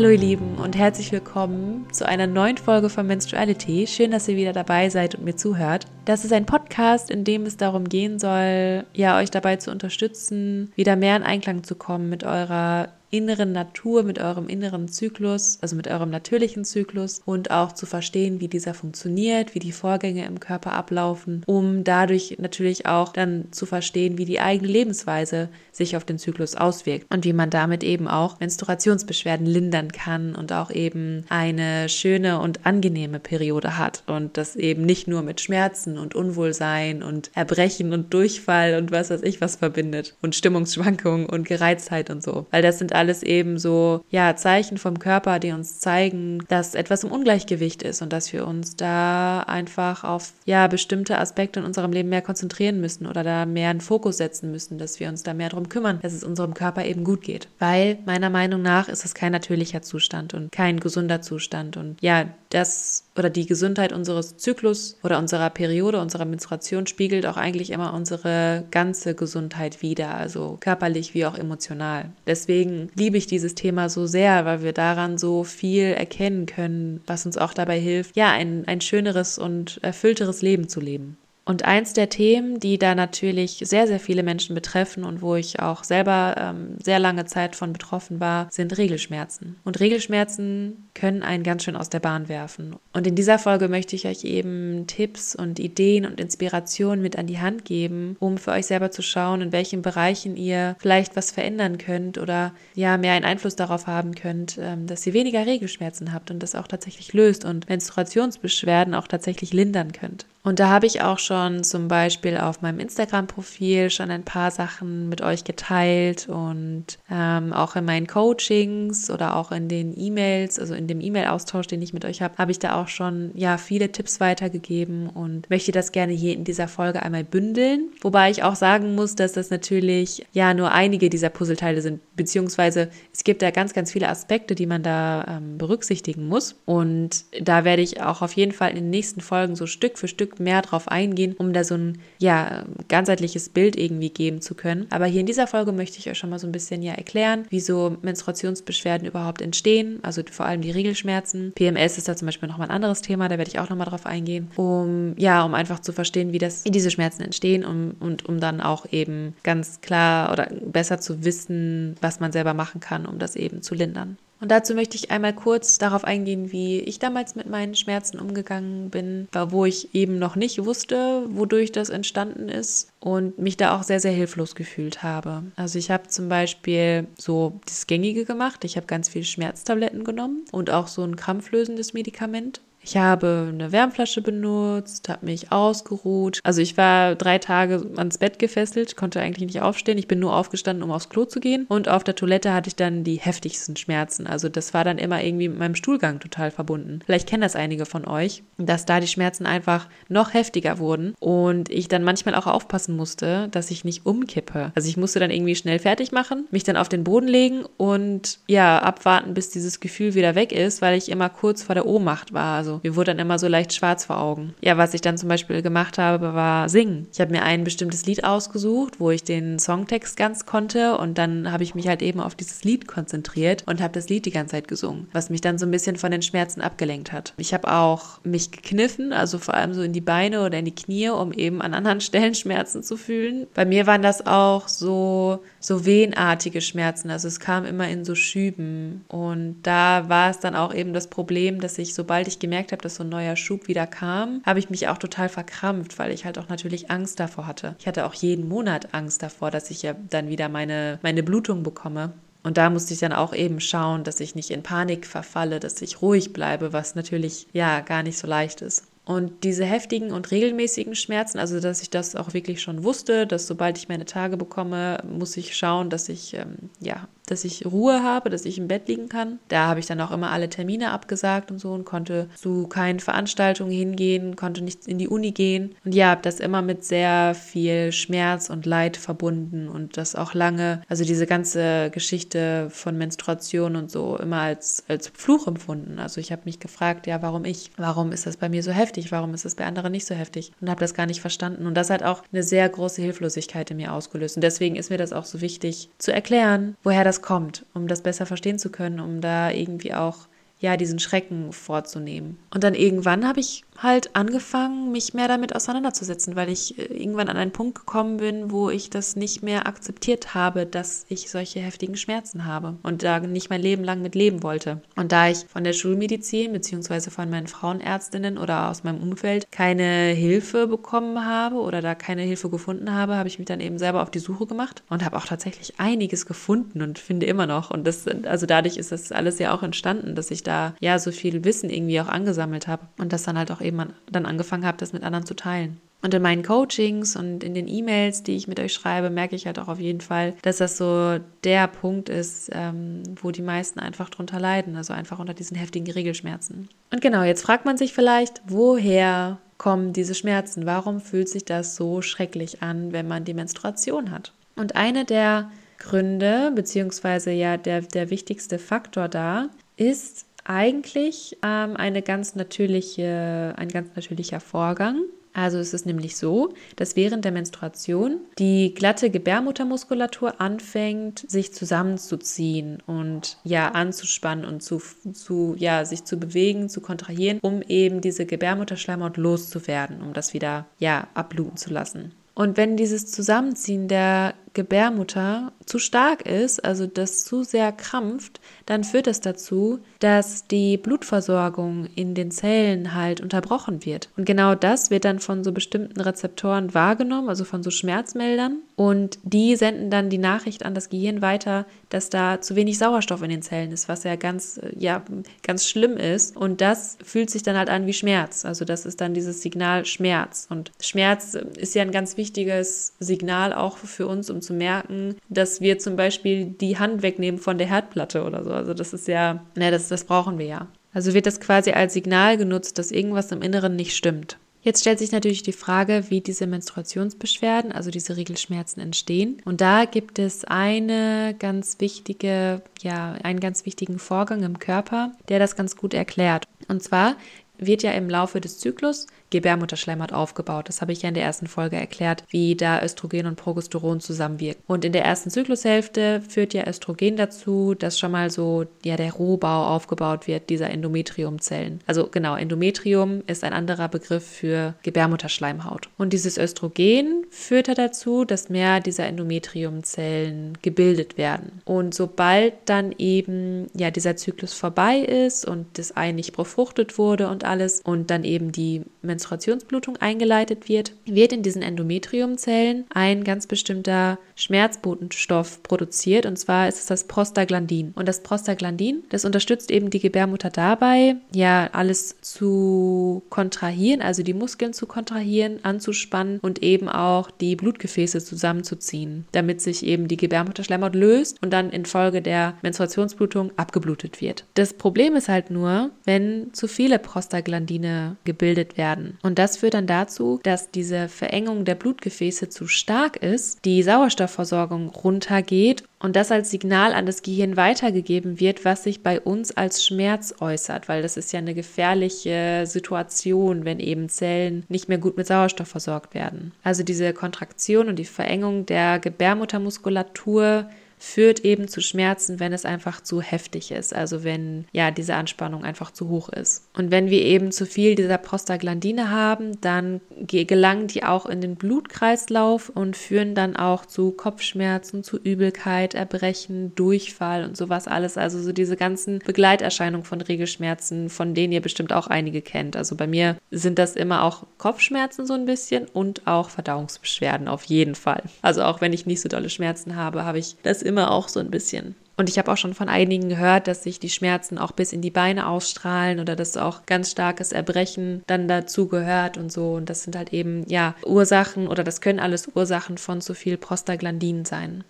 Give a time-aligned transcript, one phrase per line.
[0.00, 3.86] Hallo ihr Lieben und herzlich willkommen zu einer neuen Folge von Menstruality.
[3.86, 5.84] Schön, dass ihr wieder dabei seid und mir zuhört.
[6.06, 10.72] Das ist ein Podcast, in dem es darum gehen soll, ja, euch dabei zu unterstützen,
[10.74, 15.76] wieder mehr in Einklang zu kommen mit eurer inneren Natur, mit eurem inneren Zyklus, also
[15.76, 20.40] mit eurem natürlichen Zyklus und auch zu verstehen, wie dieser funktioniert, wie die Vorgänge im
[20.40, 26.04] Körper ablaufen, um dadurch natürlich auch dann zu verstehen, wie die eigene Lebensweise sich auf
[26.04, 31.24] den Zyklus auswirkt und wie man damit eben auch Menstruationsbeschwerden lindern kann und auch eben
[31.28, 34.02] eine schöne und angenehme Periode hat.
[34.06, 39.10] Und das eben nicht nur mit Schmerzen und Unwohlsein und Erbrechen und Durchfall und was
[39.10, 43.58] weiß ich was verbindet und Stimmungsschwankungen und Gereiztheit und so, weil das sind alles eben
[43.58, 48.32] so, ja, Zeichen vom Körper, die uns zeigen, dass etwas im Ungleichgewicht ist und dass
[48.32, 53.24] wir uns da einfach auf, ja, bestimmte Aspekte in unserem Leben mehr konzentrieren müssen oder
[53.24, 56.22] da mehr einen Fokus setzen müssen, dass wir uns da mehr darum kümmern, dass es
[56.22, 57.48] unserem Körper eben gut geht.
[57.58, 62.26] Weil meiner Meinung nach ist es kein natürlicher Zustand und kein gesunder Zustand und ja,
[62.50, 67.94] das oder die Gesundheit unseres Zyklus oder unserer Periode, unserer Menstruation spiegelt auch eigentlich immer
[67.94, 72.10] unsere ganze Gesundheit wider, also körperlich wie auch emotional.
[72.26, 77.24] Deswegen liebe ich dieses Thema so sehr, weil wir daran so viel erkennen können, was
[77.24, 81.16] uns auch dabei hilft, ja, ein, ein schöneres und erfüllteres Leben zu leben.
[81.50, 85.58] Und eins der Themen, die da natürlich sehr, sehr viele Menschen betreffen und wo ich
[85.58, 89.56] auch selber ähm, sehr lange Zeit von betroffen war, sind Regelschmerzen.
[89.64, 92.76] Und Regelschmerzen können einen ganz schön aus der Bahn werfen.
[92.92, 97.26] Und in dieser Folge möchte ich euch eben Tipps und Ideen und Inspirationen mit an
[97.26, 101.32] die Hand geben, um für euch selber zu schauen, in welchen Bereichen ihr vielleicht was
[101.32, 106.12] verändern könnt oder ja mehr einen Einfluss darauf haben könnt, ähm, dass ihr weniger Regelschmerzen
[106.12, 110.26] habt und das auch tatsächlich löst und Menstruationsbeschwerden auch tatsächlich lindern könnt.
[110.42, 115.10] Und da habe ich auch schon zum Beispiel auf meinem Instagram-Profil schon ein paar Sachen
[115.10, 120.74] mit euch geteilt und ähm, auch in meinen Coachings oder auch in den E-Mails, also
[120.74, 123.92] in dem E-Mail-Austausch, den ich mit euch habe, habe ich da auch schon ja viele
[123.92, 127.90] Tipps weitergegeben und möchte das gerne hier in dieser Folge einmal bündeln.
[128.00, 132.88] Wobei ich auch sagen muss, dass das natürlich ja nur einige dieser Puzzleteile sind, beziehungsweise
[133.12, 136.56] es gibt da ganz, ganz viele Aspekte, die man da ähm, berücksichtigen muss.
[136.64, 140.08] Und da werde ich auch auf jeden Fall in den nächsten Folgen so Stück für
[140.08, 144.54] Stück Stück mehr drauf eingehen, um da so ein ja, ganzheitliches Bild irgendwie geben zu
[144.54, 144.86] können.
[144.90, 147.46] Aber hier in dieser Folge möchte ich euch schon mal so ein bisschen ja erklären,
[147.50, 151.52] wieso Menstruationsbeschwerden überhaupt entstehen, also vor allem die Regelschmerzen.
[151.54, 154.06] PMS ist da zum Beispiel nochmal ein anderes Thema, da werde ich auch nochmal drauf
[154.06, 158.26] eingehen, um ja, um einfach zu verstehen, wie das, wie diese Schmerzen entstehen um, und
[158.26, 163.06] um dann auch eben ganz klar oder besser zu wissen, was man selber machen kann,
[163.06, 164.16] um das eben zu lindern.
[164.40, 168.88] Und dazu möchte ich einmal kurz darauf eingehen, wie ich damals mit meinen Schmerzen umgegangen
[168.88, 173.82] bin, wo ich eben noch nicht wusste, wodurch das entstanden ist und mich da auch
[173.82, 175.42] sehr, sehr hilflos gefühlt habe.
[175.56, 178.64] Also ich habe zum Beispiel so das Gängige gemacht.
[178.64, 182.62] Ich habe ganz viele Schmerztabletten genommen und auch so ein krampflösendes Medikament.
[182.82, 186.40] Ich habe eine Wärmflasche benutzt, habe mich ausgeruht.
[186.42, 189.98] Also ich war drei Tage ans Bett gefesselt, konnte eigentlich nicht aufstehen.
[189.98, 191.66] Ich bin nur aufgestanden, um aufs Klo zu gehen.
[191.68, 194.26] Und auf der Toilette hatte ich dann die heftigsten Schmerzen.
[194.26, 197.00] Also das war dann immer irgendwie mit meinem Stuhlgang total verbunden.
[197.04, 201.68] Vielleicht kennen das einige von euch, dass da die Schmerzen einfach noch heftiger wurden und
[201.70, 204.72] ich dann manchmal auch aufpassen musste, dass ich nicht umkippe.
[204.74, 208.38] Also ich musste dann irgendwie schnell fertig machen, mich dann auf den Boden legen und
[208.46, 212.32] ja, abwarten, bis dieses Gefühl wieder weg ist, weil ich immer kurz vor der Ohnmacht
[212.32, 212.56] war.
[212.56, 214.54] Also mir wurde dann immer so leicht schwarz vor Augen.
[214.60, 217.08] Ja, was ich dann zum Beispiel gemacht habe, war singen.
[217.12, 221.50] Ich habe mir ein bestimmtes Lied ausgesucht, wo ich den Songtext ganz konnte und dann
[221.50, 224.52] habe ich mich halt eben auf dieses Lied konzentriert und habe das Lied die ganze
[224.52, 227.34] Zeit gesungen, was mich dann so ein bisschen von den Schmerzen abgelenkt hat.
[227.36, 230.74] Ich habe auch mich gekniffen, also vor allem so in die Beine oder in die
[230.74, 233.46] Knie, um eben an anderen Stellen Schmerzen zu fühlen.
[233.54, 238.14] Bei mir waren das auch so so wehenartige Schmerzen, also es kam immer in so
[238.14, 242.59] Schüben und da war es dann auch eben das Problem, dass ich sobald ich gemerkt
[242.60, 245.98] gemerkt habe, dass so ein neuer Schub wieder kam, habe ich mich auch total verkrampft,
[245.98, 247.74] weil ich halt auch natürlich Angst davor hatte.
[247.78, 251.62] Ich hatte auch jeden Monat Angst davor, dass ich ja dann wieder meine, meine Blutung
[251.62, 252.12] bekomme.
[252.42, 255.80] Und da musste ich dann auch eben schauen, dass ich nicht in Panik verfalle, dass
[255.82, 258.84] ich ruhig bleibe, was natürlich ja gar nicht so leicht ist.
[259.04, 263.46] Und diese heftigen und regelmäßigen Schmerzen, also dass ich das auch wirklich schon wusste, dass
[263.46, 268.02] sobald ich meine Tage bekomme, muss ich schauen, dass ich ähm, ja dass ich Ruhe
[268.02, 269.38] habe, dass ich im Bett liegen kann.
[269.48, 273.00] Da habe ich dann auch immer alle Termine abgesagt und so und konnte zu keinen
[273.00, 275.74] Veranstaltungen hingehen, konnte nicht in die Uni gehen.
[275.84, 280.34] Und ja, habe das immer mit sehr viel Schmerz und Leid verbunden und das auch
[280.34, 285.98] lange, also diese ganze Geschichte von Menstruation und so immer als, als Fluch empfunden.
[285.98, 287.70] Also ich habe mich gefragt, ja, warum ich?
[287.76, 289.12] Warum ist das bei mir so heftig?
[289.12, 290.52] Warum ist das bei anderen nicht so heftig?
[290.60, 291.66] Und habe das gar nicht verstanden.
[291.66, 294.36] Und das hat auch eine sehr große Hilflosigkeit in mir ausgelöst.
[294.36, 298.02] Und deswegen ist mir das auch so wichtig zu erklären, woher das kommt, um das
[298.02, 300.28] besser verstehen zu können, um da irgendwie auch
[300.58, 302.38] ja diesen Schrecken vorzunehmen.
[302.52, 307.28] Und dann irgendwann habe ich halt angefangen, mich mehr damit auseinanderzusetzen, weil ich äh, irgendwann
[307.28, 311.60] an einen Punkt gekommen bin, wo ich das nicht mehr akzeptiert habe, dass ich solche
[311.60, 314.82] heftigen Schmerzen habe und da nicht mein Leben lang mit leben wollte.
[314.96, 320.10] Und da ich von der Schulmedizin beziehungsweise von meinen Frauenärztinnen oder aus meinem Umfeld keine
[320.10, 324.02] Hilfe bekommen habe oder da keine Hilfe gefunden habe, habe ich mich dann eben selber
[324.02, 327.70] auf die Suche gemacht und habe auch tatsächlich einiges gefunden und finde immer noch.
[327.70, 331.12] Und das, also dadurch ist das alles ja auch entstanden, dass ich da ja so
[331.12, 334.66] viel Wissen irgendwie auch angesammelt habe und das dann halt auch eben eben dann angefangen
[334.66, 335.80] habe, das mit anderen zu teilen.
[336.02, 339.46] Und in meinen Coachings und in den E-Mails, die ich mit euch schreibe, merke ich
[339.46, 343.80] halt auch auf jeden Fall, dass das so der Punkt ist, ähm, wo die meisten
[343.80, 346.70] einfach drunter leiden, also einfach unter diesen heftigen Regelschmerzen.
[346.90, 350.64] Und genau, jetzt fragt man sich vielleicht, woher kommen diese Schmerzen?
[350.64, 354.32] Warum fühlt sich das so schrecklich an, wenn man die Menstruation hat?
[354.56, 362.02] Und eine der Gründe, beziehungsweise ja der, der wichtigste Faktor da, ist eigentlich ähm, eine
[362.02, 365.02] ganz natürliche, ein ganz natürlicher Vorgang.
[365.32, 372.82] Also es ist nämlich so, dass während der Menstruation die glatte Gebärmuttermuskulatur anfängt, sich zusammenzuziehen
[372.84, 374.82] und ja anzuspannen und zu,
[375.12, 380.66] zu ja sich zu bewegen, zu kontrahieren, um eben diese Gebärmutterschleimhaut loszuwerden, um das wieder
[380.80, 382.12] ja abbluten zu lassen.
[382.34, 388.84] Und wenn dieses Zusammenziehen der Gebärmutter zu stark ist, also das zu sehr krampft, dann
[388.84, 394.10] führt das dazu, dass die Blutversorgung in den Zellen halt unterbrochen wird.
[394.16, 398.58] Und genau das wird dann von so bestimmten Rezeptoren wahrgenommen, also von so Schmerzmeldern.
[398.76, 403.22] Und die senden dann die Nachricht an das Gehirn weiter, dass da zu wenig Sauerstoff
[403.22, 405.04] in den Zellen ist, was ja ganz, ja,
[405.42, 406.36] ganz schlimm ist.
[406.36, 408.44] Und das fühlt sich dann halt an wie Schmerz.
[408.44, 410.46] Also das ist dann dieses Signal Schmerz.
[410.48, 415.60] Und Schmerz ist ja ein ganz wichtiges Signal auch für uns, um zu merken, dass
[415.60, 418.50] wir zum Beispiel die Hand wegnehmen von der Herdplatte oder so.
[418.50, 420.68] Also das ist ja, ne, das, das brauchen wir ja.
[420.92, 424.38] Also wird das quasi als Signal genutzt, dass irgendwas im Inneren nicht stimmt.
[424.62, 429.40] Jetzt stellt sich natürlich die Frage, wie diese Menstruationsbeschwerden, also diese Regelschmerzen entstehen.
[429.46, 435.38] Und da gibt es eine ganz wichtige, ja, einen ganz wichtigen Vorgang im Körper, der
[435.38, 436.44] das ganz gut erklärt.
[436.68, 437.16] Und zwar
[437.56, 440.68] wird ja im Laufe des Zyklus Gebärmutterschleimhaut aufgebaut.
[440.68, 444.62] Das habe ich ja in der ersten Folge erklärt, wie da Östrogen und Progesteron zusammenwirken.
[444.66, 449.12] Und in der ersten Zyklushälfte führt ja Östrogen dazu, dass schon mal so ja der
[449.12, 451.80] Rohbau aufgebaut wird dieser Endometriumzellen.
[451.86, 455.88] Also genau, Endometrium ist ein anderer Begriff für Gebärmutterschleimhaut.
[455.98, 461.62] Und dieses Östrogen führt ja dazu, dass mehr dieser Endometriumzellen gebildet werden.
[461.64, 467.28] Und sobald dann eben ja dieser Zyklus vorbei ist und das Ei nicht befruchtet wurde
[467.28, 468.82] und alles und dann eben die
[469.20, 476.78] Menstruationsblutung eingeleitet wird, wird in diesen Endometriumzellen ein ganz bestimmter Schmerzbotenstoff produziert und zwar ist
[476.78, 477.92] es das Prostaglandin.
[477.94, 484.32] Und das Prostaglandin, das unterstützt eben die Gebärmutter dabei, ja alles zu kontrahieren, also die
[484.32, 490.94] Muskeln zu kontrahieren, anzuspannen und eben auch die Blutgefäße zusammenzuziehen, damit sich eben die Gebärmutterschleimhaut
[490.94, 494.44] löst und dann infolge der Menstruationsblutung abgeblutet wird.
[494.54, 499.86] Das Problem ist halt nur, wenn zu viele Prostaglandine gebildet werden Und das führt dann
[499.86, 506.50] dazu, dass diese Verengung der Blutgefäße zu stark ist, die Sauerstoffversorgung runtergeht und das als
[506.50, 511.16] Signal an das Gehirn weitergegeben wird, was sich bei uns als Schmerz äußert, weil das
[511.16, 516.52] ist ja eine gefährliche Situation, wenn eben Zellen nicht mehr gut mit Sauerstoff versorgt werden.
[516.62, 520.68] Also diese Kontraktion und die Verengung der Gebärmuttermuskulatur
[521.00, 525.64] führt eben zu Schmerzen, wenn es einfach zu heftig ist, also wenn ja diese Anspannung
[525.64, 526.68] einfach zu hoch ist.
[526.74, 531.56] Und wenn wir eben zu viel dieser Prostaglandine haben, dann gelangen die auch in den
[531.56, 538.18] Blutkreislauf und führen dann auch zu Kopfschmerzen, zu Übelkeit, Erbrechen, Durchfall und sowas alles.
[538.18, 542.76] Also so diese ganzen Begleiterscheinungen von Regelschmerzen, von denen ihr bestimmt auch einige kennt.
[542.76, 547.64] Also bei mir sind das immer auch Kopfschmerzen so ein bisschen und auch Verdauungsbeschwerden auf
[547.64, 548.22] jeden Fall.
[548.42, 551.40] Also auch wenn ich nicht so dolle Schmerzen habe, habe ich das immer auch so
[551.40, 551.94] ein bisschen.
[552.16, 555.00] Und ich habe auch schon von einigen gehört, dass sich die Schmerzen auch bis in
[555.00, 559.72] die Beine ausstrahlen oder dass auch ganz starkes Erbrechen dann dazu gehört und so.
[559.72, 563.56] Und das sind halt eben, ja, Ursachen oder das können alles Ursachen von zu viel
[563.56, 564.84] Prostaglandin sein.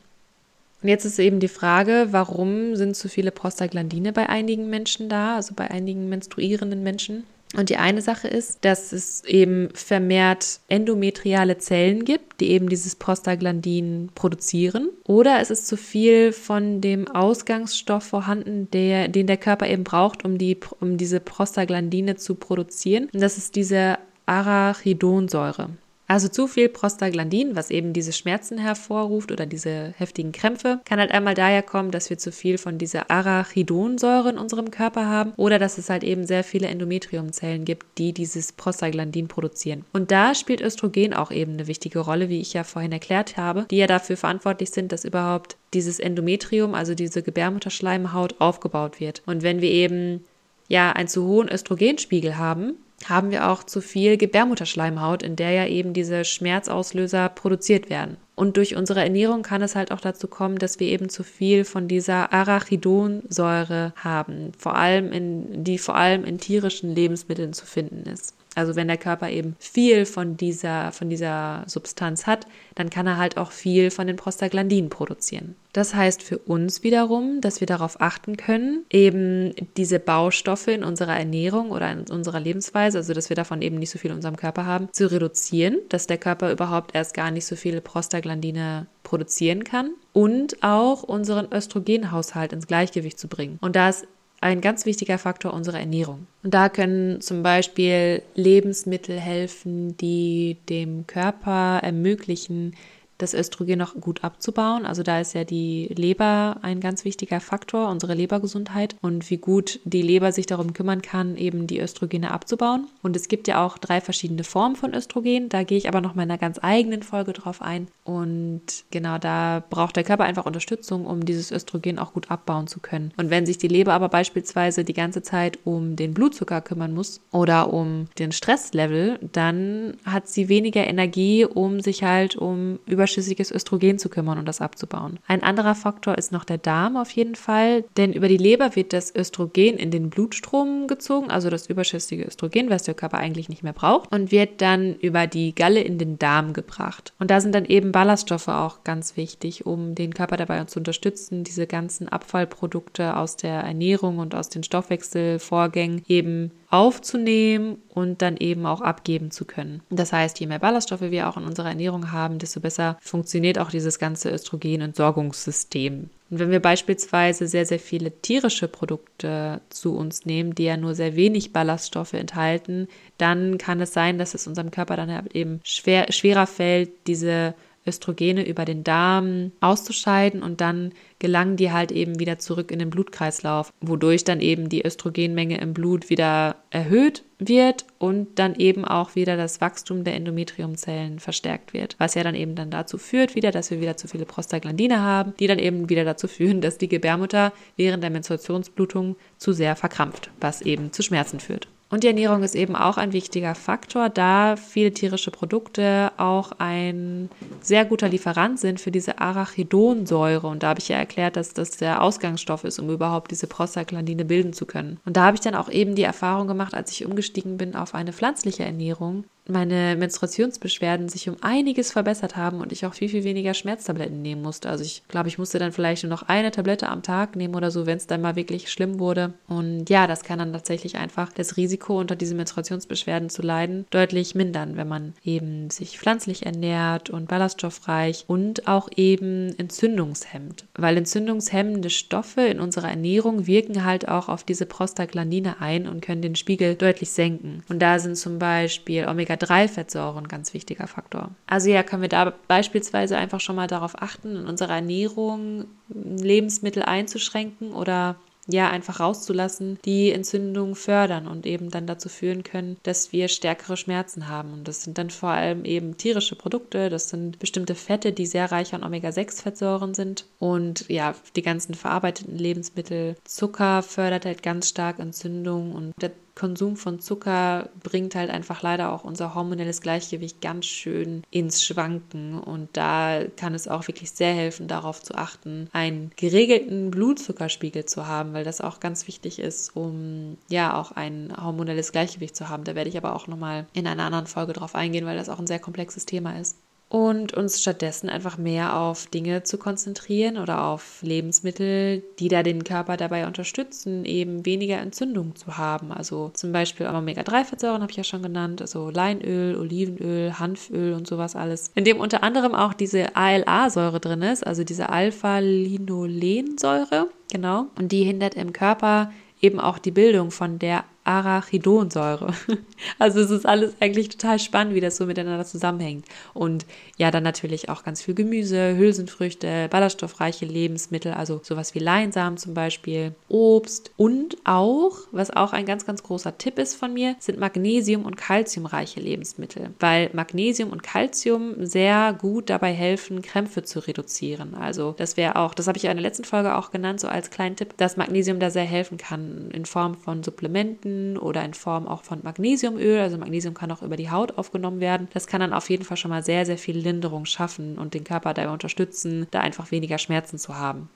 [0.82, 5.36] Und jetzt ist eben die Frage, warum sind zu viele Prostaglandine bei einigen Menschen da,
[5.36, 7.24] also bei einigen menstruierenden Menschen?
[7.56, 12.94] Und die eine Sache ist, dass es eben vermehrt endometriale Zellen gibt, die eben dieses
[12.94, 14.88] Prostaglandin produzieren.
[15.04, 20.24] Oder es ist zu viel von dem Ausgangsstoff vorhanden, der, den der Körper eben braucht,
[20.24, 23.08] um, die, um diese Prostaglandine zu produzieren.
[23.12, 25.70] Und das ist diese Arachidonsäure.
[26.10, 31.12] Also zu viel Prostaglandin, was eben diese Schmerzen hervorruft oder diese heftigen Krämpfe, kann halt
[31.12, 35.60] einmal daher kommen, dass wir zu viel von dieser Arachidonsäure in unserem Körper haben oder
[35.60, 39.84] dass es halt eben sehr viele Endometriumzellen gibt, die dieses Prostaglandin produzieren.
[39.92, 43.66] Und da spielt Östrogen auch eben eine wichtige Rolle, wie ich ja vorhin erklärt habe,
[43.70, 49.22] die ja dafür verantwortlich sind, dass überhaupt dieses Endometrium, also diese Gebärmutterschleimhaut, aufgebaut wird.
[49.26, 50.24] Und wenn wir eben
[50.66, 55.66] ja einen zu hohen Östrogenspiegel haben, haben wir auch zu viel Gebärmutterschleimhaut, in der ja
[55.66, 58.16] eben diese Schmerzauslöser produziert werden.
[58.34, 61.64] Und durch unsere Ernährung kann es halt auch dazu kommen, dass wir eben zu viel
[61.64, 68.08] von dieser Arachidonsäure haben, vor allem in, die vor allem in tierischen Lebensmitteln zu finden
[68.08, 68.34] ist.
[68.54, 73.16] Also wenn der Körper eben viel von dieser, von dieser Substanz hat, dann kann er
[73.16, 75.54] halt auch viel von den Prostaglandinen produzieren.
[75.72, 81.16] Das heißt für uns wiederum, dass wir darauf achten können, eben diese Baustoffe in unserer
[81.16, 84.36] Ernährung oder in unserer Lebensweise, also dass wir davon eben nicht so viel in unserem
[84.36, 89.62] Körper haben, zu reduzieren, dass der Körper überhaupt erst gar nicht so viele Prostaglandine produzieren
[89.62, 93.58] kann und auch unseren Östrogenhaushalt ins Gleichgewicht zu bringen.
[93.60, 94.08] Und da ist
[94.40, 96.26] ein ganz wichtiger Faktor unserer Ernährung.
[96.42, 102.74] Und da können zum Beispiel Lebensmittel helfen, die dem Körper ermöglichen,
[103.22, 104.86] das Östrogen noch gut abzubauen.
[104.86, 109.80] Also da ist ja die Leber ein ganz wichtiger Faktor, unsere Lebergesundheit und wie gut
[109.84, 112.86] die Leber sich darum kümmern kann, eben die Östrogene abzubauen.
[113.02, 115.48] Und es gibt ja auch drei verschiedene Formen von Östrogen.
[115.48, 117.88] Da gehe ich aber noch mal in einer ganz eigenen Folge drauf ein.
[118.04, 122.80] Und genau da braucht der Körper einfach Unterstützung, um dieses Östrogen auch gut abbauen zu
[122.80, 123.12] können.
[123.16, 127.20] Und wenn sich die Leber aber beispielsweise die ganze Zeit um den Blutzucker kümmern muss
[127.30, 133.50] oder um den Stresslevel, dann hat sie weniger Energie, um sich halt um über überschüssiges
[133.50, 135.18] Östrogen zu kümmern und das abzubauen.
[135.26, 138.92] Ein anderer Faktor ist noch der Darm auf jeden Fall, denn über die Leber wird
[138.92, 143.62] das Östrogen in den Blutstrom gezogen, also das überschüssige Östrogen, was der Körper eigentlich nicht
[143.62, 147.12] mehr braucht, und wird dann über die Galle in den Darm gebracht.
[147.18, 151.44] Und da sind dann eben Ballaststoffe auch ganz wichtig, um den Körper dabei zu unterstützen,
[151.44, 158.64] diese ganzen Abfallprodukte aus der Ernährung und aus den Stoffwechselvorgängen eben aufzunehmen und dann eben
[158.64, 159.82] auch abgeben zu können.
[159.90, 163.70] Das heißt, je mehr Ballaststoffe wir auch in unserer Ernährung haben, desto besser funktioniert auch
[163.70, 166.10] dieses ganze Östrogenentsorgungssystem.
[166.30, 170.94] Und wenn wir beispielsweise sehr, sehr viele tierische Produkte zu uns nehmen, die ja nur
[170.94, 172.86] sehr wenig Ballaststoffe enthalten,
[173.18, 177.54] dann kann es sein, dass es unserem Körper dann halt eben schwer, schwerer fällt, diese
[177.86, 182.90] Östrogene über den Darm auszuscheiden und dann gelangen die halt eben wieder zurück in den
[182.90, 189.14] Blutkreislauf, wodurch dann eben die Östrogenmenge im Blut wieder erhöht wird und dann eben auch
[189.14, 193.50] wieder das Wachstum der Endometriumzellen verstärkt wird, was ja dann eben dann dazu führt wieder,
[193.50, 196.88] dass wir wieder zu viele Prostaglandine haben, die dann eben wieder dazu führen, dass die
[196.88, 201.68] Gebärmutter während der Menstruationsblutung zu sehr verkrampft, was eben zu Schmerzen führt.
[201.90, 207.28] Und die Ernährung ist eben auch ein wichtiger Faktor, da viele tierische Produkte auch ein
[207.60, 210.46] sehr guter Lieferant sind für diese Arachidonsäure.
[210.46, 214.24] Und da habe ich ja erklärt, dass das der Ausgangsstoff ist, um überhaupt diese Prostaglandine
[214.24, 215.00] bilden zu können.
[215.04, 217.94] Und da habe ich dann auch eben die Erfahrung gemacht, als ich umgestiegen bin auf
[217.94, 223.24] eine pflanzliche Ernährung, meine Menstruationsbeschwerden sich um einiges verbessert haben und ich auch viel, viel
[223.24, 224.68] weniger Schmerztabletten nehmen musste.
[224.68, 227.70] Also ich glaube, ich musste dann vielleicht nur noch eine Tablette am Tag nehmen oder
[227.70, 229.34] so, wenn es dann mal wirklich schlimm wurde.
[229.48, 234.34] Und ja, das kann dann tatsächlich einfach das Risiko, unter diesen Menstruationsbeschwerden zu leiden, deutlich
[234.34, 240.66] mindern, wenn man eben sich pflanzlich ernährt und ballaststoffreich und auch eben entzündungshemmt.
[240.74, 246.22] Weil entzündungshemmende Stoffe in unserer Ernährung wirken halt auch auf diese Prostaglandine ein und können
[246.22, 247.62] den Spiegel deutlich senken.
[247.68, 251.30] Und da sind zum Beispiel Omega Omega-3-Fettsäuren ganz wichtiger Faktor.
[251.46, 256.82] Also ja, können wir da beispielsweise einfach schon mal darauf achten, in unserer Ernährung Lebensmittel
[256.82, 258.16] einzuschränken oder
[258.46, 263.76] ja, einfach rauszulassen, die Entzündung fördern und eben dann dazu führen können, dass wir stärkere
[263.76, 264.52] Schmerzen haben.
[264.52, 268.50] Und das sind dann vor allem eben tierische Produkte, das sind bestimmte Fette, die sehr
[268.50, 270.24] reich an Omega-6-Fettsäuren sind.
[270.40, 276.76] Und ja, die ganzen verarbeiteten Lebensmittel, Zucker fördert halt ganz stark Entzündung und der Konsum
[276.76, 282.38] von Zucker bringt halt einfach leider auch unser hormonelles Gleichgewicht ganz schön ins Schwanken.
[282.38, 288.06] Und da kann es auch wirklich sehr helfen, darauf zu achten, einen geregelten Blutzuckerspiegel zu
[288.06, 292.64] haben, weil das auch ganz wichtig ist, um ja auch ein hormonelles Gleichgewicht zu haben.
[292.64, 295.40] Da werde ich aber auch nochmal in einer anderen Folge drauf eingehen, weil das auch
[295.40, 296.56] ein sehr komplexes Thema ist
[296.90, 302.64] und uns stattdessen einfach mehr auf Dinge zu konzentrieren oder auf Lebensmittel, die da den
[302.64, 305.92] Körper dabei unterstützen, eben weniger Entzündung zu haben.
[305.92, 311.36] Also zum Beispiel Omega-3-Fettsäuren habe ich ja schon genannt, also Leinöl, Olivenöl, Hanföl und sowas
[311.36, 311.70] alles.
[311.76, 317.66] In dem unter anderem auch diese ALA-Säure drin ist, also diese Alpha-Linolensäure, genau.
[317.78, 322.34] Und die hindert im Körper eben auch die Bildung von der Arachidonsäure.
[322.98, 326.06] Also es ist alles eigentlich total spannend, wie das so miteinander zusammenhängt.
[326.32, 326.64] Und
[326.96, 332.54] ja, dann natürlich auch ganz viel Gemüse, Hülsenfrüchte, ballaststoffreiche Lebensmittel, also sowas wie Leinsamen zum
[332.54, 337.38] Beispiel, Obst und auch, was auch ein ganz, ganz großer Tipp ist von mir, sind
[337.38, 344.54] Magnesium- und Kalziumreiche Lebensmittel, weil Magnesium und Kalzium sehr gut dabei helfen, Krämpfe zu reduzieren.
[344.54, 347.08] Also das wäre auch, das habe ich ja in der letzten Folge auch genannt, so
[347.08, 351.54] als kleinen Tipp, dass Magnesium da sehr helfen kann in Form von Supplementen oder in
[351.54, 353.00] Form auch von Magnesiumöl.
[353.00, 355.08] Also Magnesium kann auch über die Haut aufgenommen werden.
[355.12, 358.04] Das kann dann auf jeden Fall schon mal sehr, sehr viel Linderung schaffen und den
[358.04, 360.88] Körper dabei unterstützen, da einfach weniger Schmerzen zu haben.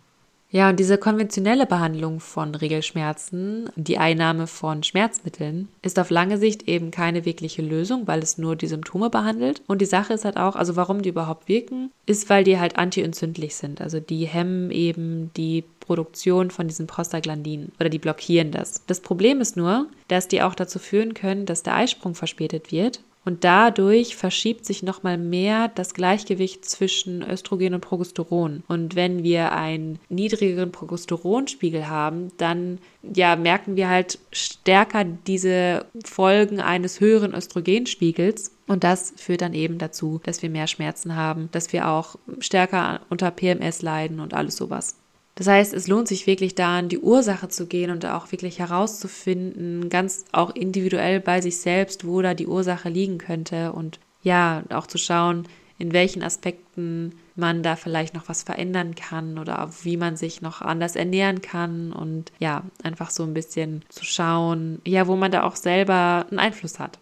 [0.54, 6.68] Ja, und diese konventionelle Behandlung von Regelschmerzen, die Einnahme von Schmerzmitteln, ist auf lange Sicht
[6.68, 9.62] eben keine wirkliche Lösung, weil es nur die Symptome behandelt.
[9.66, 12.78] Und die Sache ist halt auch, also warum die überhaupt wirken, ist, weil die halt
[12.78, 13.80] antientzündlich sind.
[13.80, 18.86] Also die hemmen eben die Produktion von diesen Prostaglandinen oder die blockieren das.
[18.86, 23.00] Das Problem ist nur, dass die auch dazu führen können, dass der Eisprung verspätet wird
[23.24, 28.62] und dadurch verschiebt sich nochmal mehr das Gleichgewicht zwischen Östrogen und Progesteron.
[28.68, 36.60] Und wenn wir einen niedrigeren Progesteronspiegel haben, dann ja, merken wir halt stärker diese Folgen
[36.60, 38.52] eines höheren Östrogenspiegels.
[38.66, 43.00] Und das führt dann eben dazu, dass wir mehr Schmerzen haben, dass wir auch stärker
[43.10, 44.96] unter PMS leiden und alles sowas.
[45.36, 48.60] Das heißt, es lohnt sich wirklich da an die Ursache zu gehen und auch wirklich
[48.60, 54.62] herauszufinden, ganz auch individuell bei sich selbst, wo da die Ursache liegen könnte und ja,
[54.70, 55.48] auch zu schauen,
[55.78, 60.62] in welchen Aspekten man da vielleicht noch was verändern kann oder wie man sich noch
[60.62, 65.42] anders ernähren kann und ja, einfach so ein bisschen zu schauen, ja, wo man da
[65.42, 66.98] auch selber einen Einfluss hat.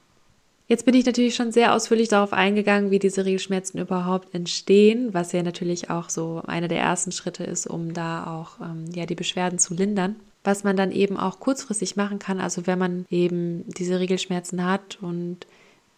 [0.72, 5.32] Jetzt bin ich natürlich schon sehr ausführlich darauf eingegangen, wie diese Regelschmerzen überhaupt entstehen, was
[5.32, 9.14] ja natürlich auch so einer der ersten Schritte ist, um da auch ähm, ja die
[9.14, 10.16] Beschwerden zu lindern.
[10.44, 14.96] Was man dann eben auch kurzfristig machen kann, also wenn man eben diese Regelschmerzen hat
[15.02, 15.40] und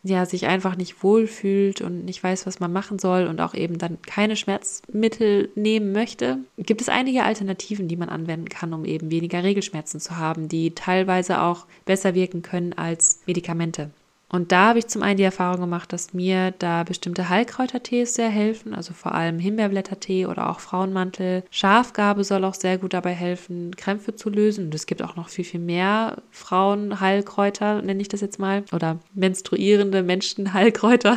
[0.03, 3.79] ja sich einfach nicht wohlfühlt und nicht weiß, was man machen soll und auch eben
[3.79, 9.13] dann keine Schmerzmittel nehmen möchte, gibt es einige Alternativen, die man anwenden kann, um eben
[9.13, 13.91] weniger Regelschmerzen zu haben, die teilweise auch besser wirken können als Medikamente.
[14.35, 18.31] Und da habe ich zum einen die Erfahrung gemacht, dass mir da bestimmte Heilkräutertees sehr
[18.31, 21.45] helfen, also vor allem Himbeerblättertee oder auch Frauenmantel.
[21.53, 24.65] Schafgabe soll auch sehr gut dabei helfen, Krämpfe zu lösen.
[24.65, 28.99] Und es gibt auch noch viel, viel mehr Frauenheilkräuter, nenne ich das jetzt mal, oder
[29.15, 31.17] menstruierende Menschenheilkräuter.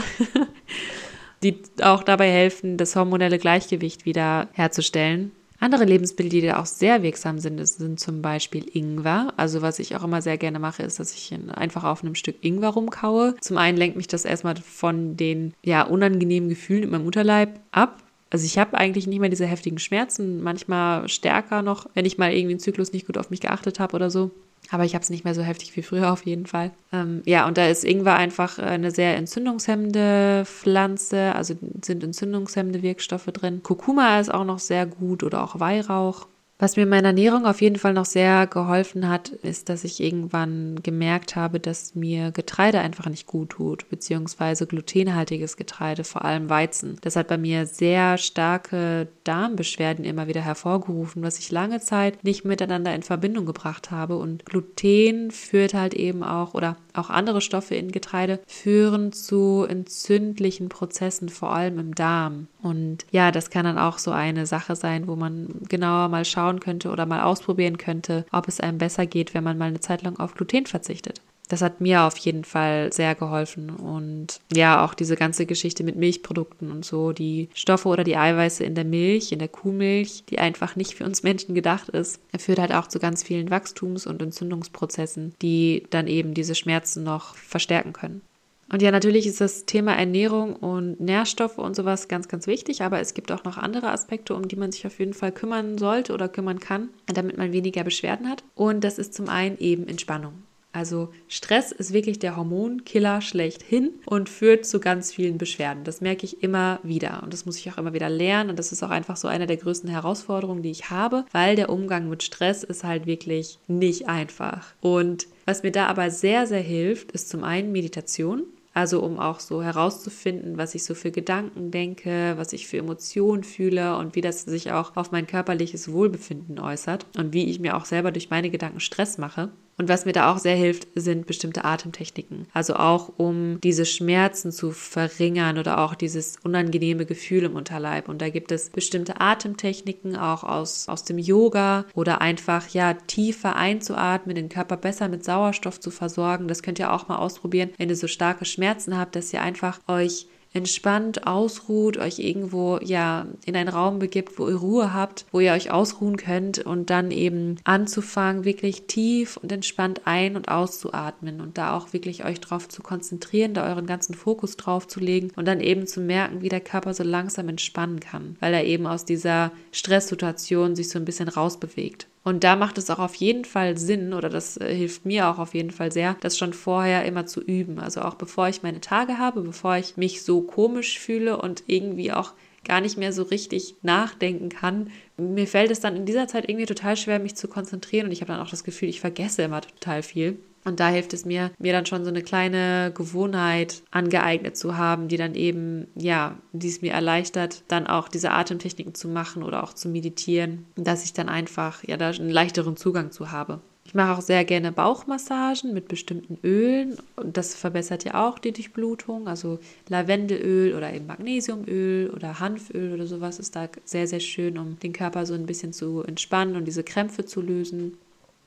[1.42, 5.32] die auch dabei helfen, das hormonelle Gleichgewicht wieder herzustellen.
[5.60, 9.34] Andere Lebensmittel, die da auch sehr wirksam sind, sind zum Beispiel Ingwer.
[9.38, 12.36] Also was ich auch immer sehr gerne mache, ist, dass ich einfach auf einem Stück
[12.42, 13.36] Ingwer rumkaue.
[13.42, 18.04] Zum einen lenkt mich das erstmal von den ja unangenehmen Gefühlen in meinem Mutterleib ab.
[18.30, 22.34] Also ich habe eigentlich nicht mehr diese heftigen Schmerzen, manchmal stärker noch, wenn ich mal
[22.34, 24.32] irgendwie einen Zyklus nicht gut auf mich geachtet habe oder so.
[24.70, 26.72] Aber ich habe es nicht mehr so heftig wie früher auf jeden Fall.
[26.92, 33.28] Ähm, ja, und da ist Ingwer einfach eine sehr entzündungshemmende Pflanze, also sind entzündungshemmende Wirkstoffe
[33.28, 33.64] drin.
[33.64, 36.28] Kurkuma ist auch noch sehr gut oder auch Weihrauch.
[36.60, 40.02] Was mir in meiner Ernährung auf jeden Fall noch sehr geholfen hat, ist, dass ich
[40.02, 46.50] irgendwann gemerkt habe, dass mir Getreide einfach nicht gut tut, beziehungsweise glutenhaltiges Getreide, vor allem
[46.50, 46.98] Weizen.
[47.02, 52.44] Das hat bei mir sehr starke Darmbeschwerden immer wieder hervorgerufen, was ich lange Zeit nicht
[52.44, 54.18] miteinander in Verbindung gebracht habe.
[54.18, 60.70] Und Gluten führt halt eben auch, oder auch andere Stoffe in Getreide, führen zu entzündlichen
[60.70, 62.48] Prozessen, vor allem im Darm.
[62.62, 66.60] Und ja, das kann dann auch so eine Sache sein, wo man genauer mal schauen
[66.60, 70.04] könnte oder mal ausprobieren könnte, ob es einem besser geht, wenn man mal eine Zeit
[70.04, 71.22] lang auf Gluten verzichtet.
[71.48, 73.70] Das hat mir auf jeden Fall sehr geholfen.
[73.70, 78.64] Und ja, auch diese ganze Geschichte mit Milchprodukten und so, die Stoffe oder die Eiweiße
[78.64, 82.60] in der Milch, in der Kuhmilch, die einfach nicht für uns Menschen gedacht ist, führt
[82.60, 87.94] halt auch zu ganz vielen Wachstums- und Entzündungsprozessen, die dann eben diese Schmerzen noch verstärken
[87.94, 88.22] können.
[88.70, 93.00] Und ja, natürlich ist das Thema Ernährung und Nährstoffe und sowas ganz, ganz wichtig, aber
[93.00, 96.14] es gibt auch noch andere Aspekte, um die man sich auf jeden Fall kümmern sollte
[96.14, 98.44] oder kümmern kann, damit man weniger Beschwerden hat.
[98.56, 100.34] Und das ist zum einen eben Entspannung.
[100.78, 105.84] Also Stress ist wirklich der Hormonkiller schlechthin und führt zu ganz vielen Beschwerden.
[105.84, 108.72] Das merke ich immer wieder und das muss ich auch immer wieder lernen und das
[108.72, 112.22] ist auch einfach so eine der größten Herausforderungen, die ich habe, weil der Umgang mit
[112.22, 114.76] Stress ist halt wirklich nicht einfach.
[114.80, 118.44] Und was mir da aber sehr, sehr hilft, ist zum einen Meditation.
[118.76, 123.44] Also um auch so herauszufinden, was ich so für Gedanken denke, was ich für Emotionen
[123.44, 127.76] fühle und wie das sich auch auf mein körperliches Wohlbefinden äußert und wie ich mir
[127.76, 129.50] auch selber durch meine Gedanken Stress mache.
[129.78, 132.48] Und was mir da auch sehr hilft, sind bestimmte Atemtechniken.
[132.52, 138.10] Also auch um diese Schmerzen zu verringern oder auch dieses unangenehme Gefühl im Unterleib.
[138.10, 143.56] Und da gibt es bestimmte Atemtechniken auch aus, aus dem Yoga oder einfach ja tiefer
[143.56, 146.48] einzuatmen, den Körper besser mit Sauerstoff zu versorgen.
[146.48, 149.80] Das könnt ihr auch mal ausprobieren, wenn ihr so starke Schmerzen habt, dass ihr einfach
[149.88, 155.40] euch entspannt ausruht, euch irgendwo ja in einen Raum begibt, wo ihr Ruhe habt, wo
[155.40, 161.42] ihr euch ausruhen könnt und dann eben anzufangen, wirklich tief und entspannt ein- und auszuatmen
[161.42, 165.32] und da auch wirklich euch drauf zu konzentrieren, da euren ganzen Fokus drauf zu legen
[165.36, 168.88] und dann eben zu merken, wie der Körper so langsam entspannen kann, weil er eben
[168.88, 172.08] aus dieser Stresssituation sich so ein bisschen rausbewegt.
[172.28, 175.40] Und da macht es auch auf jeden Fall Sinn, oder das äh, hilft mir auch
[175.40, 177.80] auf jeden Fall sehr, das schon vorher immer zu üben.
[177.80, 182.12] Also auch bevor ich meine Tage habe, bevor ich mich so komisch fühle und irgendwie
[182.12, 182.34] auch
[182.66, 184.90] gar nicht mehr so richtig nachdenken kann.
[185.16, 188.20] Mir fällt es dann in dieser Zeit irgendwie total schwer, mich zu konzentrieren und ich
[188.20, 190.38] habe dann auch das Gefühl, ich vergesse immer total viel.
[190.68, 195.08] Und da hilft es mir, mir dann schon so eine kleine Gewohnheit angeeignet zu haben,
[195.08, 199.64] die dann eben, ja, die es mir erleichtert, dann auch diese Atemtechniken zu machen oder
[199.64, 203.62] auch zu meditieren, dass ich dann einfach, ja, da einen leichteren Zugang zu habe.
[203.86, 208.52] Ich mache auch sehr gerne Bauchmassagen mit bestimmten Ölen und das verbessert ja auch die
[208.52, 209.30] Durchblutung.
[209.30, 214.78] Also Lavendelöl oder eben Magnesiumöl oder Hanföl oder sowas ist da sehr, sehr schön, um
[214.80, 217.98] den Körper so ein bisschen zu entspannen und diese Krämpfe zu lösen.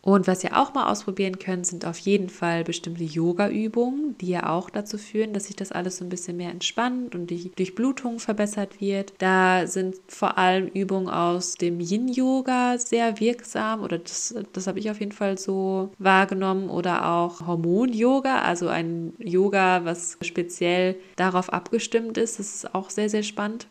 [0.03, 4.49] Und was ihr auch mal ausprobieren könnt, sind auf jeden Fall bestimmte Yoga-Übungen, die ja
[4.49, 8.19] auch dazu führen, dass sich das alles so ein bisschen mehr entspannt und die Durchblutung
[8.19, 9.13] verbessert wird.
[9.19, 14.91] Da sind vor allem Übungen aus dem Yin-Yoga sehr wirksam oder das, das habe ich
[14.91, 22.17] auf jeden Fall so wahrgenommen oder auch Hormon-Yoga, also ein Yoga, was speziell darauf abgestimmt
[22.17, 22.39] ist.
[22.39, 23.69] Das ist auch sehr, sehr spannend.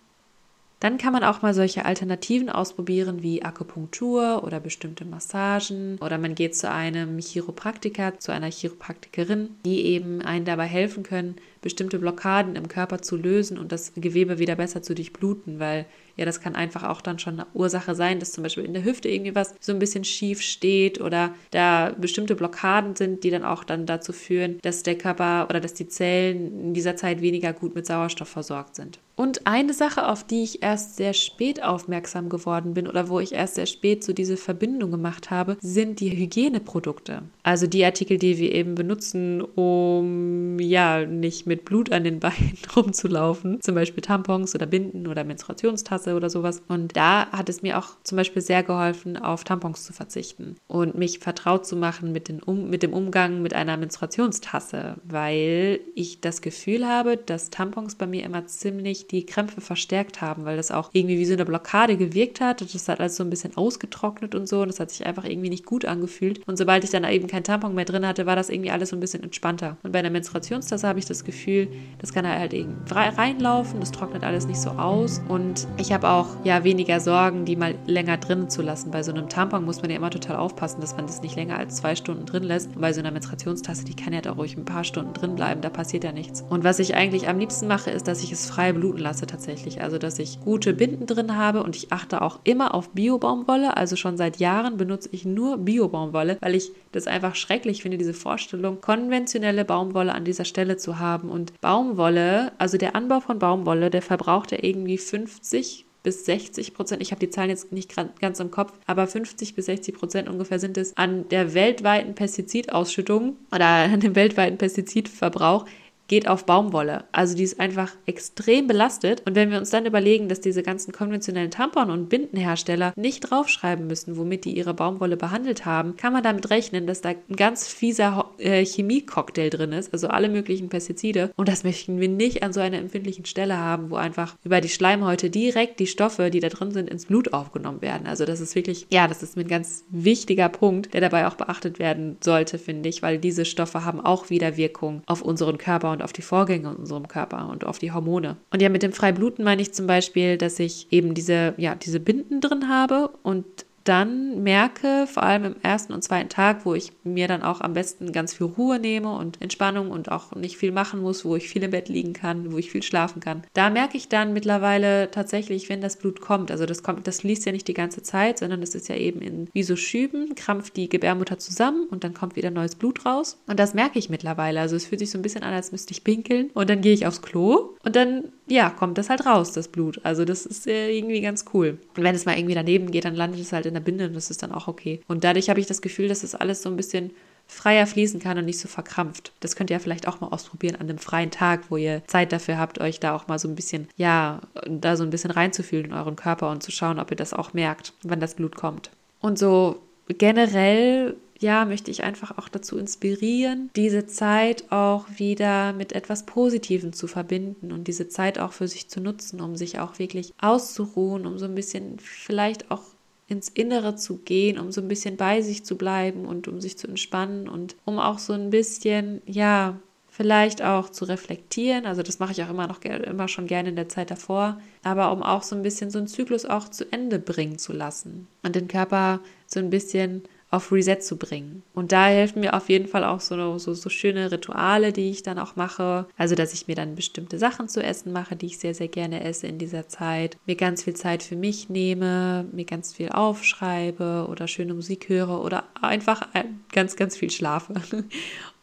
[0.80, 6.36] Dann kann man auch mal solche Alternativen ausprobieren wie Akupunktur oder bestimmte Massagen oder man
[6.36, 12.56] geht zu einem Chiropraktiker, zu einer Chiropraktikerin, die eben einen dabei helfen können, bestimmte Blockaden
[12.56, 16.56] im Körper zu lösen und das Gewebe wieder besser zu durchbluten, weil ja, das kann
[16.56, 19.56] einfach auch dann schon eine Ursache sein, dass zum Beispiel in der Hüfte irgendwie was
[19.60, 24.14] so ein bisschen schief steht oder da bestimmte Blockaden sind, die dann auch dann dazu
[24.14, 28.30] führen, dass der Körper oder dass die Zellen in dieser Zeit weniger gut mit Sauerstoff
[28.30, 29.00] versorgt sind.
[29.20, 33.34] Und eine Sache, auf die ich erst sehr spät aufmerksam geworden bin oder wo ich
[33.34, 37.24] erst sehr spät so diese Verbindung gemacht habe, sind die Hygieneprodukte.
[37.44, 42.58] Also die Artikel, die wir eben benutzen, um ja nicht mit Blut an den Beinen
[42.78, 43.60] rumzulaufen.
[43.60, 46.62] Zum Beispiel Tampons oder Binden oder Menstruationstasse oder sowas.
[46.70, 50.98] Und da hat es mir auch zum Beispiel sehr geholfen, auf Tampons zu verzichten und
[50.98, 56.22] mich vertraut zu machen mit, den um mit dem Umgang mit einer Menstruationstasse, weil ich
[56.22, 60.72] das Gefühl habe, dass Tampons bei mir immer ziemlich die Krämpfe verstärkt haben, weil das
[60.72, 62.62] auch irgendwie wie so eine Blockade gewirkt hat.
[62.62, 64.62] Das hat alles so ein bisschen ausgetrocknet und so.
[64.62, 66.48] Und das hat sich einfach irgendwie nicht gut angefühlt.
[66.48, 68.96] Und sobald ich dann eben kein Tampon mehr drin hatte, war das irgendwie alles so
[68.96, 69.78] ein bisschen entspannter.
[69.84, 71.68] Und bei einer Menstruationstasse habe ich das Gefühl,
[72.00, 75.22] das kann halt eben reinlaufen, das trocknet alles nicht so aus.
[75.28, 78.92] Und ich habe auch ja weniger Sorgen, die mal länger drin zu lassen.
[78.92, 81.58] Bei so einem Tampon muss man ja immer total aufpassen, dass man das nicht länger
[81.58, 82.76] als zwei Stunden drin lässt.
[82.76, 85.62] Und bei so einer Menstruationstasse, die kann ja da ruhig ein paar Stunden drin bleiben,
[85.62, 86.44] da passiert ja nichts.
[86.50, 89.82] Und was ich eigentlich am liebsten mache, ist, dass ich es frei bluten lasse tatsächlich.
[89.82, 93.76] Also, dass ich gute Binden drin habe und ich achte auch immer auf Bio-Baumwolle.
[93.78, 98.14] Also schon seit Jahren benutze ich nur Bio-Baumwolle, weil ich das einfach schrecklich finde, diese
[98.14, 101.30] Vorstellung, konventionelle Baumwolle an dieser Stelle zu haben.
[101.30, 107.02] Und Baumwolle, also der Anbau von Baumwolle, der verbraucht ja irgendwie 50 bis 60 Prozent,
[107.02, 110.60] ich habe die Zahlen jetzt nicht ganz im Kopf, aber 50 bis 60 Prozent ungefähr
[110.60, 115.66] sind es an der weltweiten Pestizidausschüttung oder an dem weltweiten Pestizidverbrauch
[116.10, 117.06] geht auf Baumwolle.
[117.14, 119.22] Also die ist einfach extrem belastet.
[119.26, 123.88] Und wenn wir uns dann überlegen, dass diese ganzen konventionellen Tampon- und Bindenhersteller nicht draufschreiben
[123.88, 127.68] müssen, womit die ihre Baumwolle behandelt haben, kann man damit rechnen, dass da ein ganz
[127.68, 131.32] fieser äh, Chemiecocktail drin ist, also alle möglichen Pestizide.
[131.38, 134.70] Und das möchten wir nicht an so einer empfindlichen Stelle haben, wo einfach über die
[134.70, 138.08] Schleimhäute direkt die Stoffe, die da drin sind, ins Blut aufgenommen werden.
[138.08, 141.78] Also das ist wirklich, ja, das ist ein ganz wichtiger Punkt, der dabei auch beachtet
[141.78, 145.99] werden sollte, finde ich, weil diese Stoffe haben auch wieder Wirkung auf unseren Körper und
[146.00, 148.38] und auf die Vorgänge in unserem Körper und auf die Hormone.
[148.52, 152.00] Und ja, mit dem Freibluten meine ich zum Beispiel, dass ich eben diese, ja, diese
[152.00, 153.46] Binden drin habe und
[153.84, 157.74] dann merke, vor allem im ersten und zweiten Tag, wo ich mir dann auch am
[157.74, 161.50] besten ganz viel Ruhe nehme und Entspannung und auch nicht viel machen muss, wo ich
[161.50, 163.44] viel im Bett liegen kann, wo ich viel schlafen kann.
[163.54, 166.52] Da merke ich dann mittlerweile tatsächlich, wenn das Blut kommt.
[166.52, 169.22] Also das kommt, das fließt ja nicht die ganze Zeit, sondern es ist ja eben
[169.22, 173.42] in wie so Schüben, krampft die Gebärmutter zusammen und dann kommt wieder neues Blut raus.
[173.48, 174.60] Und das merke ich mittlerweile.
[174.60, 176.50] Also es fühlt sich so ein bisschen an, als müsste ich pinkeln.
[176.54, 180.00] Und dann gehe ich aufs Klo und dann, ja, kommt das halt raus, das Blut.
[180.04, 181.78] Also das ist äh, irgendwie ganz cool.
[181.96, 184.14] Und wenn es mal irgendwie daneben geht, dann landet es halt in der Binde und
[184.14, 185.02] das ist dann auch okay.
[185.08, 187.12] Und dadurch habe ich das Gefühl, dass das alles so ein bisschen
[187.48, 189.32] freier fließen kann und nicht so verkrampft.
[189.40, 192.60] Das könnt ihr vielleicht auch mal ausprobieren an einem freien Tag, wo ihr Zeit dafür
[192.60, 195.94] habt, euch da auch mal so ein bisschen, ja, da so ein bisschen reinzufühlen in
[195.94, 198.92] euren Körper und zu schauen, ob ihr das auch merkt, wann das Blut kommt.
[199.20, 205.94] Und so generell ja, möchte ich einfach auch dazu inspirieren, diese Zeit auch wieder mit
[205.94, 210.00] etwas Positivem zu verbinden und diese Zeit auch für sich zu nutzen, um sich auch
[210.00, 212.84] wirklich auszuruhen, um so ein bisschen vielleicht auch
[213.28, 216.78] ins Innere zu gehen, um so ein bisschen bei sich zu bleiben und um sich
[216.78, 221.86] zu entspannen und um auch so ein bisschen, ja, vielleicht auch zu reflektieren.
[221.86, 225.14] Also das mache ich auch immer noch immer schon gerne in der Zeit davor, aber
[225.14, 228.56] um auch so ein bisschen so einen Zyklus auch zu Ende bringen zu lassen und
[228.56, 231.62] den Körper so ein bisschen auf Reset zu bringen.
[231.74, 235.22] Und da helfen mir auf jeden Fall auch so, so, so schöne Rituale, die ich
[235.22, 236.08] dann auch mache.
[236.18, 239.24] Also, dass ich mir dann bestimmte Sachen zu essen mache, die ich sehr, sehr gerne
[239.24, 240.38] esse in dieser Zeit.
[240.48, 245.44] Mir ganz viel Zeit für mich nehme, mir ganz viel aufschreibe oder schöne Musik höre
[245.44, 246.28] oder einfach
[246.72, 247.76] ganz, ganz viel schlafe.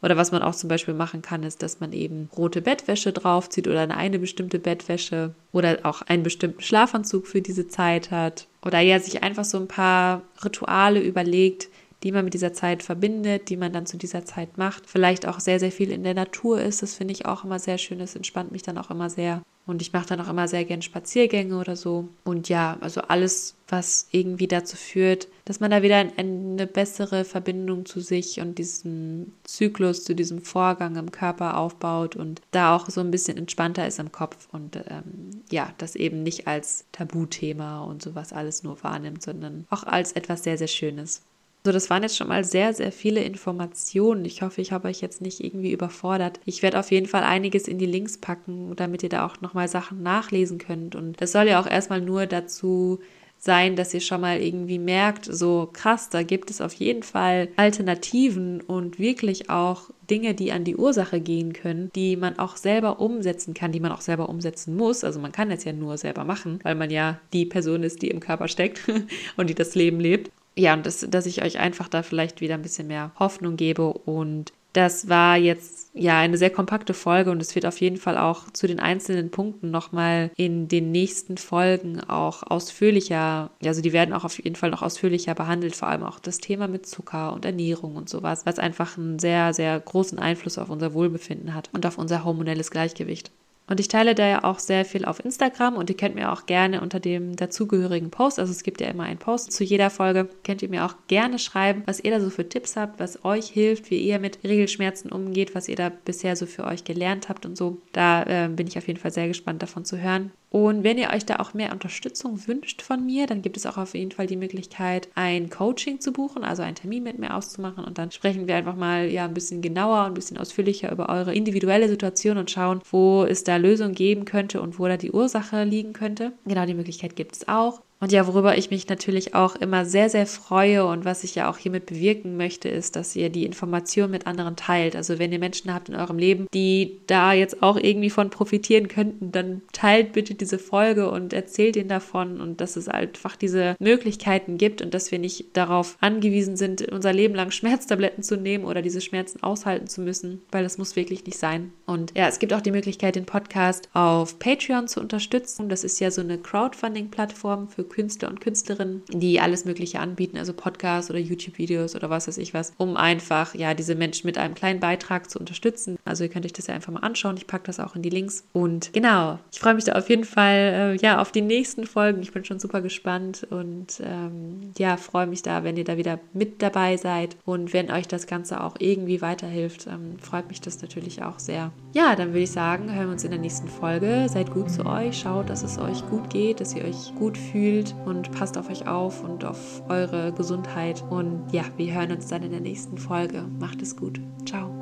[0.03, 3.67] Oder was man auch zum Beispiel machen kann, ist, dass man eben rote Bettwäsche draufzieht
[3.67, 8.47] oder eine bestimmte Bettwäsche oder auch einen bestimmten Schlafanzug für diese Zeit hat.
[8.65, 11.69] Oder ja, sich einfach so ein paar Rituale überlegt,
[12.03, 14.85] die man mit dieser Zeit verbindet, die man dann zu dieser Zeit macht.
[14.87, 16.83] Vielleicht auch sehr, sehr viel in der Natur ist.
[16.83, 17.99] Das finde ich auch immer sehr schön.
[17.99, 19.43] Das entspannt mich dann auch immer sehr.
[19.67, 22.09] Und ich mache dann auch immer sehr gern Spaziergänge oder so.
[22.23, 27.85] Und ja, also alles, was irgendwie dazu führt, dass man da wieder eine bessere Verbindung
[27.85, 33.01] zu sich und diesem Zyklus, zu diesem Vorgang im Körper aufbaut und da auch so
[33.01, 38.03] ein bisschen entspannter ist im Kopf und ähm, ja, das eben nicht als Tabuthema und
[38.03, 41.23] sowas alles nur wahrnimmt, sondern auch als etwas sehr, sehr Schönes.
[41.67, 44.25] So, das waren jetzt schon mal sehr, sehr viele Informationen.
[44.25, 46.39] Ich hoffe, ich habe euch jetzt nicht irgendwie überfordert.
[46.45, 49.67] Ich werde auf jeden Fall einiges in die Links packen, damit ihr da auch nochmal
[49.67, 50.95] Sachen nachlesen könnt.
[50.95, 53.01] Und das soll ja auch erstmal nur dazu
[53.37, 57.49] sein, dass ihr schon mal irgendwie merkt, so krass, da gibt es auf jeden Fall
[57.57, 63.01] Alternativen und wirklich auch Dinge, die an die Ursache gehen können, die man auch selber
[63.01, 65.03] umsetzen kann, die man auch selber umsetzen muss.
[65.03, 68.09] Also man kann es ja nur selber machen, weil man ja die Person ist, die
[68.11, 68.83] im Körper steckt
[69.37, 72.55] und die das Leben lebt ja, und das, dass ich euch einfach da vielleicht wieder
[72.55, 73.93] ein bisschen mehr Hoffnung gebe.
[73.93, 78.19] Und das war jetzt ja eine sehr kompakte Folge und es wird auf jeden Fall
[78.19, 84.13] auch zu den einzelnen Punkten nochmal in den nächsten Folgen auch ausführlicher, also die werden
[84.13, 87.47] auch auf jeden Fall noch ausführlicher behandelt, vor allem auch das Thema mit Zucker und
[87.47, 91.87] Ernährung und sowas, was einfach einen sehr, sehr großen Einfluss auf unser Wohlbefinden hat und
[91.87, 93.31] auf unser hormonelles Gleichgewicht.
[93.69, 96.47] Und ich teile da ja auch sehr viel auf Instagram und ihr könnt mir auch
[96.47, 100.29] gerne unter dem dazugehörigen Post, also es gibt ja immer einen Post zu jeder Folge,
[100.45, 103.49] könnt ihr mir auch gerne schreiben, was ihr da so für Tipps habt, was euch
[103.49, 107.45] hilft, wie ihr mit Regelschmerzen umgeht, was ihr da bisher so für euch gelernt habt
[107.45, 107.79] und so.
[107.93, 110.31] Da äh, bin ich auf jeden Fall sehr gespannt davon zu hören.
[110.57, 113.77] Und wenn ihr euch da auch mehr Unterstützung wünscht von mir, dann gibt es auch
[113.77, 117.85] auf jeden Fall die Möglichkeit, ein Coaching zu buchen, also einen Termin mit mir auszumachen.
[117.85, 121.11] Und dann sprechen wir einfach mal ja ein bisschen genauer und ein bisschen ausführlicher über
[121.11, 125.11] eure individuelle Situation und schauen, wo es da Lösungen geben könnte und wo da die
[125.11, 126.33] Ursache liegen könnte.
[126.47, 127.83] Genau die Möglichkeit gibt es auch.
[127.99, 131.51] Und ja, worüber ich mich natürlich auch immer sehr, sehr freue und was ich ja
[131.51, 134.95] auch hiermit bewirken möchte, ist, dass ihr die Information mit anderen teilt.
[134.95, 138.89] Also wenn ihr Menschen habt in eurem Leben, die da jetzt auch irgendwie von profitieren
[138.89, 143.77] könnten, dann teilt bitte diese Folge und erzählt ihnen davon und dass es einfach diese
[143.79, 148.67] Möglichkeiten gibt und dass wir nicht darauf angewiesen sind, unser Leben lang Schmerztabletten zu nehmen
[148.67, 151.73] oder diese Schmerzen aushalten zu müssen, weil das muss wirklich nicht sein.
[151.87, 155.71] Und ja, es gibt auch die Möglichkeit, den Podcast auf Patreon zu unterstützen.
[155.71, 160.53] Das ist ja so eine Crowdfunding-Plattform für Künstler und Künstlerinnen, die alles Mögliche anbieten, also
[160.53, 164.55] Podcasts oder YouTube-Videos oder was weiß ich was, um einfach ja diese Menschen mit einem
[164.55, 165.99] kleinen Beitrag zu unterstützen.
[166.05, 167.37] Also ihr könnt euch das ja einfach mal anschauen.
[167.37, 168.45] Ich packe das auch in die Links.
[168.53, 172.23] Und genau, ich freue mich da auf jeden Fall äh, ja auf die nächsten Folgen.
[172.23, 176.19] Ich bin schon super gespannt und ähm, ja, freue mich da, wenn ihr da wieder
[176.33, 180.83] mit dabei seid und wenn euch das Ganze auch irgendwie weiterhilft, ähm, freut mich das
[180.83, 181.73] natürlich auch sehr.
[181.93, 184.27] Ja, dann würde ich sagen, hören wir uns in der nächsten Folge.
[184.29, 187.76] Seid gut zu euch, schaut, dass es euch gut geht, dass ihr euch gut fühlt
[187.77, 191.03] fühlt und passt auf euch auf und auf eure Gesundheit.
[191.11, 193.45] Und ja, wir hören uns dann in der nächsten Folge.
[193.59, 194.21] Macht es gut.
[194.47, 194.76] Ciao.